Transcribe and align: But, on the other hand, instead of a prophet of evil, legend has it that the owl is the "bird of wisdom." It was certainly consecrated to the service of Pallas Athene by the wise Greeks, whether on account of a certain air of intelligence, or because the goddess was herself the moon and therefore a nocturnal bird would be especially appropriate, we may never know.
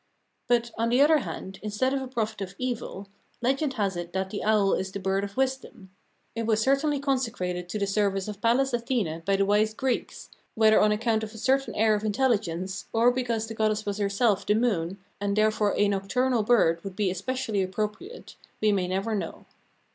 But, 0.47 0.71
on 0.79 0.89
the 0.89 0.99
other 0.99 1.19
hand, 1.19 1.59
instead 1.61 1.93
of 1.93 2.01
a 2.01 2.07
prophet 2.07 2.41
of 2.41 2.55
evil, 2.57 3.07
legend 3.39 3.73
has 3.73 3.95
it 3.95 4.13
that 4.13 4.31
the 4.31 4.43
owl 4.43 4.73
is 4.73 4.91
the 4.91 4.99
"bird 4.99 5.23
of 5.23 5.37
wisdom." 5.37 5.91
It 6.33 6.47
was 6.47 6.59
certainly 6.59 6.99
consecrated 6.99 7.69
to 7.69 7.77
the 7.77 7.85
service 7.85 8.27
of 8.27 8.41
Pallas 8.41 8.73
Athene 8.73 9.21
by 9.27 9.35
the 9.35 9.45
wise 9.45 9.75
Greeks, 9.75 10.31
whether 10.55 10.81
on 10.81 10.91
account 10.91 11.23
of 11.23 11.35
a 11.35 11.37
certain 11.37 11.75
air 11.75 11.93
of 11.93 12.03
intelligence, 12.03 12.85
or 12.91 13.11
because 13.11 13.45
the 13.45 13.53
goddess 13.53 13.85
was 13.85 13.99
herself 13.99 14.43
the 14.43 14.55
moon 14.55 14.97
and 15.19 15.35
therefore 15.37 15.75
a 15.77 15.87
nocturnal 15.87 16.41
bird 16.41 16.83
would 16.83 16.95
be 16.95 17.11
especially 17.11 17.61
appropriate, 17.61 18.35
we 18.59 18.71
may 18.71 18.87
never 18.87 19.13
know. 19.13 19.45